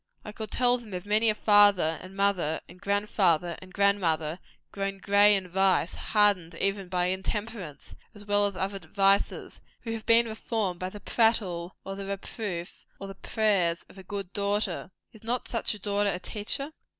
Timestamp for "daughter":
14.33-14.89, 15.79-16.09